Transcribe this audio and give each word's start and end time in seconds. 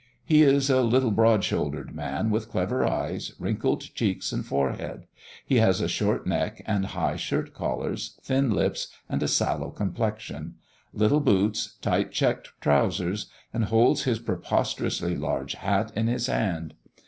He 0.25 0.41
is 0.41 0.71
a 0.71 0.81
little 0.81 1.11
broad 1.11 1.43
shouldered 1.43 1.93
man, 1.93 2.31
with 2.31 2.49
clever 2.49 2.83
eyes, 2.83 3.33
wrinkled 3.37 3.81
cheeks 3.93 4.31
and 4.31 4.43
forehead; 4.43 5.05
he 5.45 5.57
has 5.57 5.79
a 5.79 5.87
short 5.87 6.25
neck 6.25 6.63
and 6.65 6.87
high 6.87 7.17
shirt 7.17 7.53
collars, 7.53 8.17
thin 8.23 8.49
lips, 8.49 8.87
and 9.07 9.21
a 9.21 9.27
sallow 9.27 9.69
complexion; 9.69 10.55
little 10.91 11.19
boots, 11.21 11.75
tight 11.83 12.11
checked 12.11 12.49
trousers, 12.61 13.27
and 13.53 13.65
holds 13.65 14.05
his 14.05 14.17
preposterously 14.17 15.15
large 15.15 15.53
hat 15.53 15.91
in 15.95 16.07
his 16.07 16.25
hand. 16.25 16.73